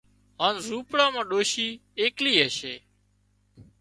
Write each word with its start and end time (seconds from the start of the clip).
هانَ 0.41 0.55
زونپڙا 0.67 1.05
مان 1.13 1.25
ڏوشِي 1.29 1.67
ايڪلي 1.99 2.33
هشي 2.43 2.75